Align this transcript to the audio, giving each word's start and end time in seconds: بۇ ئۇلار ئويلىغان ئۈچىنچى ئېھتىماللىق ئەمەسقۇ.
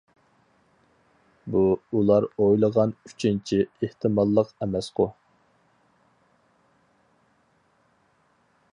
بۇ 1.55 1.61
ئۇلار 1.99 2.27
ئويلىغان 2.45 2.95
ئۈچىنچى 3.09 3.61
ئېھتىماللىق 3.67 4.57
ئەمەسقۇ. 4.59 5.09